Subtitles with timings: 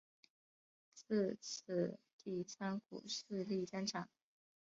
[0.95, 4.09] 自此第三股势力登场。